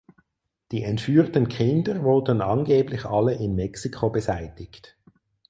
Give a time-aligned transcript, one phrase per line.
[0.71, 4.97] Die entführten Kinder wurden angeblich alle in Mexiko beseitigt.